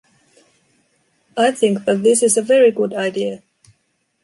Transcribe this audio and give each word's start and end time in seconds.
I 1.37 1.51
think 1.51 1.85
that 1.85 2.01
this 2.01 2.23
is 2.23 2.35
a 2.35 2.41
very 2.41 2.71
good 2.71 2.95
idea. 2.95 3.43